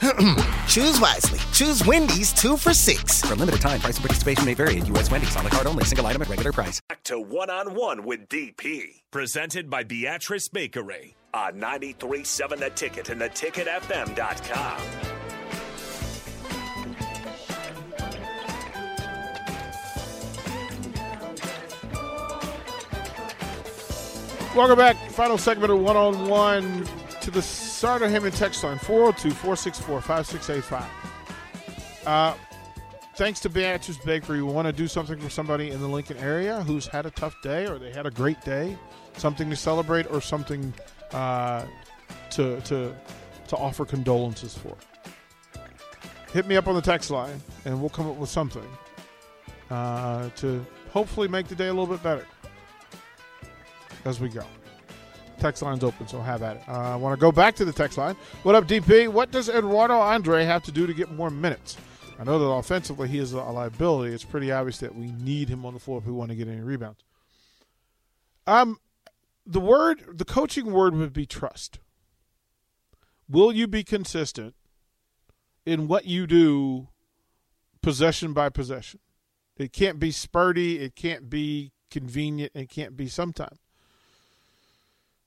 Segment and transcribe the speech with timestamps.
[0.68, 1.38] Choose wisely.
[1.52, 3.22] Choose Wendy's two for six.
[3.22, 5.10] For a limited time, price and participation may vary at U.S.
[5.10, 6.80] Wendy's on the card only, single item at regular price.
[6.88, 9.02] Back to one on one with DP.
[9.10, 14.80] Presented by Beatrice Bakery on 93.7 The Ticket and theticketfm.com.
[24.56, 24.96] Welcome back.
[25.10, 26.86] Final segment of one on one
[27.20, 27.42] to the
[27.76, 32.06] Sartor Hamann text line 402 464 5685.
[32.06, 32.34] Uh,
[33.16, 36.62] Thanks to Beatrice Bakery, we want to do something for somebody in the Lincoln area
[36.62, 38.76] who's had a tough day or they had a great day,
[39.16, 40.74] something to celebrate or something
[41.12, 41.64] uh,
[42.28, 42.94] to, to,
[43.48, 44.76] to offer condolences for.
[46.30, 48.68] Hit me up on the text line and we'll come up with something
[49.70, 52.26] uh, to hopefully make the day a little bit better
[54.04, 54.44] as we go.
[55.46, 56.62] Text line's open, so have at it.
[56.66, 58.16] Uh, I want to go back to the text line.
[58.42, 59.06] What up, DP?
[59.06, 61.76] What does Eduardo Andre have to do to get more minutes?
[62.18, 64.12] I know that offensively he is a liability.
[64.12, 66.48] It's pretty obvious that we need him on the floor if we want to get
[66.48, 67.04] any rebounds.
[68.48, 68.80] Um,
[69.46, 71.78] the word, the coaching word would be trust.
[73.28, 74.56] Will you be consistent
[75.64, 76.88] in what you do,
[77.82, 78.98] possession by possession?
[79.56, 80.80] It can't be spurty.
[80.80, 82.50] It can't be convenient.
[82.56, 83.58] It can't be sometime.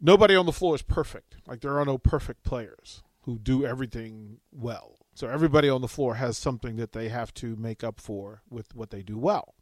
[0.00, 1.36] Nobody on the floor is perfect.
[1.46, 4.98] Like there are no perfect players who do everything well.
[5.14, 8.74] So everybody on the floor has something that they have to make up for with
[8.74, 9.54] what they do well.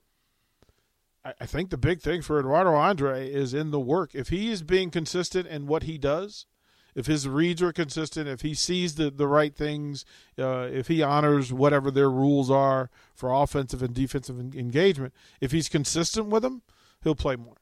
[1.25, 4.15] I, I think the big thing for Eduardo Andre is in the work.
[4.15, 6.47] If he is being consistent in what he does,
[6.95, 10.05] if his reads are consistent, if he sees the, the right things,
[10.39, 15.69] uh, if he honors whatever their rules are for offensive and defensive engagement, if he's
[15.69, 16.63] consistent with them,
[17.03, 17.62] he'll play more.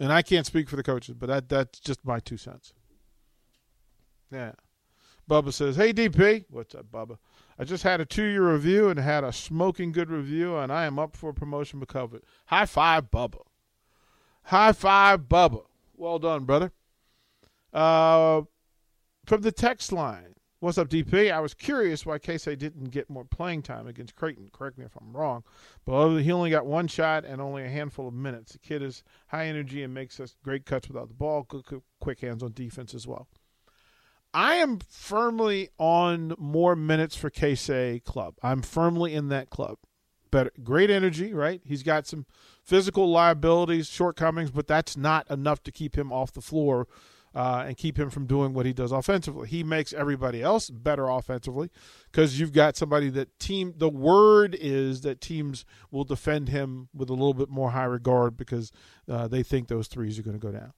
[0.00, 2.72] And I can't speak for the coaches, but that that's just my two cents.
[4.32, 4.52] Yeah.
[5.28, 6.46] Bubba says, Hey, DP.
[6.48, 7.18] What's up, Bubba?
[7.58, 10.86] I just had a two year review and had a smoking good review, and I
[10.86, 12.24] am up for promotion because of it.
[12.46, 13.42] High five, Bubba.
[14.44, 15.64] High five, Bubba.
[15.94, 16.72] Well done, brother.
[17.72, 18.42] Uh,
[19.26, 21.32] from the text line, What's up, DP?
[21.32, 24.50] I was curious why Keisei didn't get more playing time against Creighton.
[24.52, 25.42] Correct me if I'm wrong,
[25.86, 28.52] but he only got one shot and only a handful of minutes.
[28.52, 31.44] The kid is high energy and makes us great cuts without the ball.
[31.44, 31.64] Good,
[31.98, 33.26] quick hands on defense as well.
[34.34, 38.34] I am firmly on more minutes for Keisei club.
[38.42, 39.78] I'm firmly in that club.
[40.30, 41.62] Better, great energy, right?
[41.64, 42.26] He's got some
[42.62, 46.86] physical liabilities, shortcomings, but that's not enough to keep him off the floor
[47.34, 49.48] uh, and keep him from doing what he does offensively.
[49.48, 51.70] He makes everybody else better offensively
[52.10, 53.74] because you've got somebody that team.
[53.76, 58.36] The word is that teams will defend him with a little bit more high regard
[58.36, 58.72] because
[59.08, 60.72] uh, they think those threes are going to go down.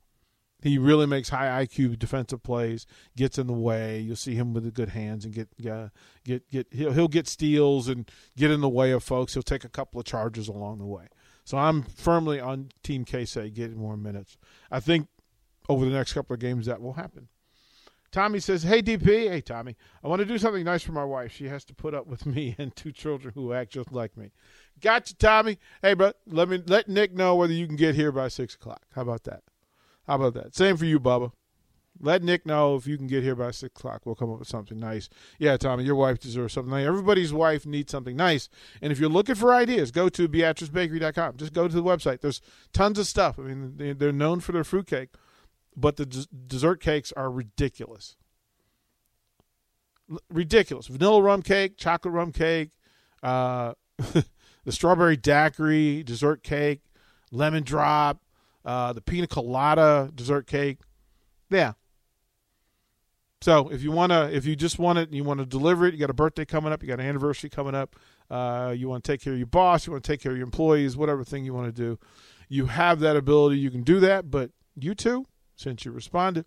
[0.62, 2.86] He really makes high IQ defensive plays,
[3.16, 3.98] gets in the way.
[3.98, 5.88] You'll see him with the good hands and get uh,
[6.24, 9.34] get get he'll he'll get steals and get in the way of folks.
[9.34, 11.08] He'll take a couple of charges along the way.
[11.44, 14.36] So I'm firmly on Team Keisei getting more minutes.
[14.70, 15.08] I think
[15.68, 17.28] over the next couple of games that will happen.
[18.12, 19.74] Tommy says, "Hey DP, hey Tommy,
[20.04, 21.32] I want to do something nice for my wife.
[21.32, 24.30] She has to put up with me and two children who act just like me.
[24.80, 25.58] Gotcha, Tommy.
[25.80, 28.82] Hey, bro, let me let Nick know whether you can get here by six o'clock.
[28.94, 29.42] How about that?
[30.06, 30.54] How about that?
[30.54, 31.32] Same for you, Bubba.
[32.00, 34.02] Let Nick know if you can get here by six o'clock.
[34.04, 35.08] We'll come up with something nice.
[35.38, 36.86] Yeah, Tommy, your wife deserves something nice.
[36.86, 38.48] Everybody's wife needs something nice.
[38.82, 41.36] And if you're looking for ideas, go to BeatriceBakery.com.
[41.36, 42.20] Just go to the website.
[42.20, 42.42] There's
[42.72, 43.38] tons of stuff.
[43.38, 45.10] I mean, they're known for their fruitcake
[45.76, 48.16] but the d- dessert cakes are ridiculous.
[50.10, 50.86] L- ridiculous.
[50.86, 52.70] Vanilla rum cake, chocolate rum cake,
[53.22, 53.74] uh,
[54.64, 56.82] the strawberry daiquiri dessert cake,
[57.30, 58.22] lemon drop,
[58.64, 60.78] uh, the pina colada dessert cake.
[61.50, 61.72] Yeah.
[63.40, 65.94] So if you wanna, if you just want it, you want to deliver it.
[65.94, 67.96] You got a birthday coming up, you got an anniversary coming up.
[68.30, 70.38] Uh, you want to take care of your boss, you want to take care of
[70.38, 71.98] your employees, whatever thing you want to do.
[72.48, 73.58] You have that ability.
[73.58, 75.26] You can do that, but you too,
[75.62, 76.44] since you responded.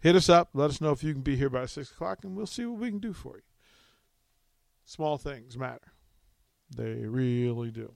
[0.00, 0.50] Hit us up.
[0.52, 2.80] Let us know if you can be here by 6 o'clock, and we'll see what
[2.80, 3.42] we can do for you.
[4.84, 5.92] Small things matter.
[6.74, 7.94] They really do.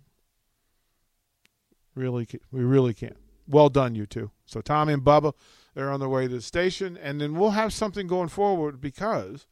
[1.94, 3.14] Really, we really can.
[3.46, 4.30] Well done, you two.
[4.46, 5.34] So Tommy and Bubba,
[5.74, 9.46] they're on their way to the station, and then we'll have something going forward because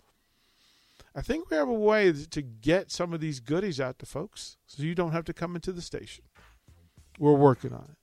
[1.15, 4.57] I think we have a way to get some of these goodies out to folks,
[4.67, 6.25] so you don't have to come into the station.
[7.19, 7.97] We're working on it.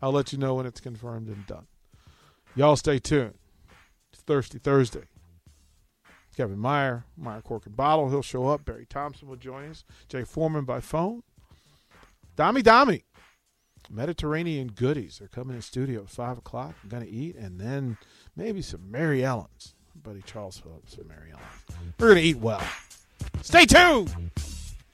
[0.00, 1.66] I'll let you know when it's confirmed and done.
[2.54, 3.34] Y'all stay tuned.
[4.12, 5.04] It's Thirsty Thursday.
[6.36, 8.64] Kevin Meyer, Meyer Cork and Bottle, he'll show up.
[8.64, 9.84] Barry Thompson will join us.
[10.08, 11.22] Jay Foreman by phone.
[12.36, 13.02] Dami Dami.
[13.90, 16.74] Mediterranean goodies They're coming in studio at 5 o'clock.
[16.82, 17.98] I'm going to eat, and then
[18.36, 19.74] maybe some Mary Ellen's.
[20.02, 21.94] Buddy Charles Phillips some Mary Ellen.
[21.98, 22.62] We're going to eat well.
[23.42, 24.14] Stay tuned.